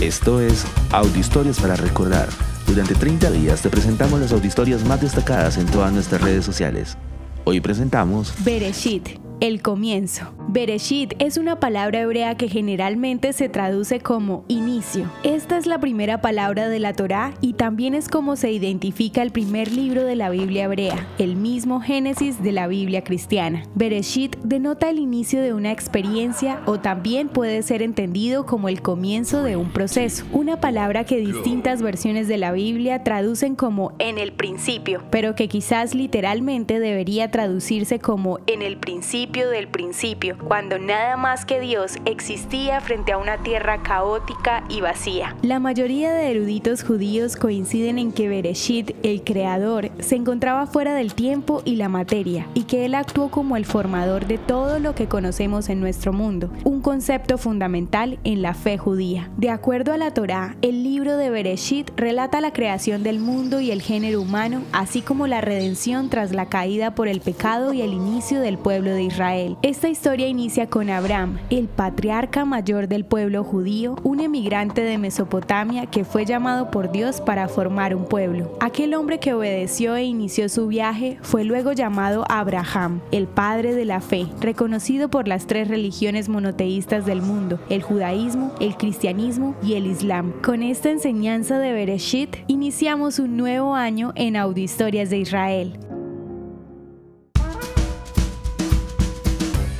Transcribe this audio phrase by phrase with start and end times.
[0.00, 2.26] Esto es Audiohistorias para Recordar.
[2.66, 6.96] Durante 30 días te presentamos las audiohistorias más destacadas en todas nuestras redes sociales.
[7.44, 10.32] Hoy presentamos Bereshit, el comienzo.
[10.48, 14.46] Bereshit es una palabra hebrea que generalmente se traduce como
[14.80, 15.10] inicio.
[15.22, 19.30] Esta es la primera palabra de la Torá y también es como se identifica el
[19.30, 23.64] primer libro de la Biblia hebrea, el mismo Génesis de la Biblia cristiana.
[23.74, 29.42] Bereshit denota el inicio de una experiencia o también puede ser entendido como el comienzo
[29.42, 34.32] de un proceso, una palabra que distintas versiones de la Biblia traducen como en el
[34.32, 41.16] principio, pero que quizás literalmente debería traducirse como en el principio del principio cuando nada
[41.16, 45.36] más que Dios existía frente a una tierra caótica y vacía.
[45.42, 51.14] La mayoría de eruditos judíos coinciden en que Bereshit, el creador, se encontraba fuera del
[51.14, 55.08] tiempo y la materia, y que él actuó como el formador de todo lo que
[55.08, 59.28] conocemos en nuestro mundo, un concepto fundamental en la fe judía.
[59.36, 63.70] De acuerdo a la Torá, el libro de Bereshit relata la creación del mundo y
[63.72, 67.92] el género humano, así como la redención tras la caída por el pecado y el
[67.92, 69.56] inicio del pueblo de Israel.
[69.62, 75.86] Esta historia inicia con Abraham, el patriarca mayor del pueblo judío, un emigrante de Mesopotamia
[75.86, 78.54] que fue llamado por Dios para formar un pueblo.
[78.60, 83.86] Aquel hombre que obedeció e inició su viaje fue luego llamado Abraham, el padre de
[83.86, 89.74] la fe, reconocido por las tres religiones monoteístas del mundo, el judaísmo, el cristianismo y
[89.74, 90.34] el islam.
[90.42, 95.78] Con esta enseñanza de Bereshit, iniciamos un nuevo año en Audiohistorias de Israel.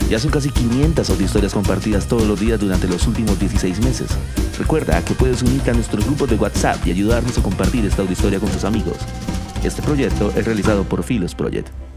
[0.08, 4.08] Ya son casi 500 audiohistorias compartidas todos los días durante los últimos 16 meses.
[4.60, 8.38] Recuerda que puedes unirte a nuestro grupo de WhatsApp y ayudarnos a compartir esta audiohistoria
[8.38, 8.98] con tus amigos.
[9.64, 11.89] Este proyecto es realizado por Philos Project.